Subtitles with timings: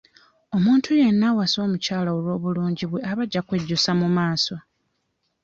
[0.55, 4.55] Omuntu yenna awasa omukyala olw'obulungi bwe aba ajja kwejjusa mu maaso.